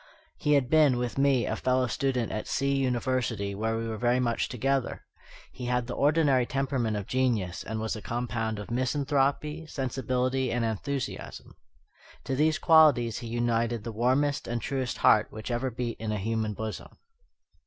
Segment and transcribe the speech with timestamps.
[0.35, 4.19] He had been, with me, a fellow student at C University, where we were very
[4.19, 5.05] much together.
[5.51, 10.65] He had the ordinary temperament of genius, and was a compound of misanthropy, sensibility, and
[10.65, 11.55] enthusiasm.
[12.23, 16.17] To these qualities he united the warmest and truest heart which ever beat in a
[16.17, 16.97] human bosom.